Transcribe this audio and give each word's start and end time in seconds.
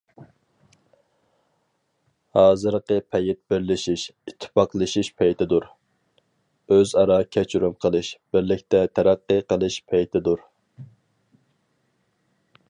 ھازىرقى 2.37 2.97
پەيت 3.15 3.37
بىرلىشىش، 3.53 4.05
ئىتتىپاقلىشىش 4.31 5.11
پەيتىدۇر، 5.21 5.67
ئۆز 6.77 6.95
-ئارا 6.97 7.19
كەچۈرۈم 7.39 7.77
قىلىش، 7.87 8.11
بىرلىكتە 8.37 8.83
تەرەققىي 8.99 9.45
قىلىش 9.55 9.81
پەيتىدۇر. 9.93 10.43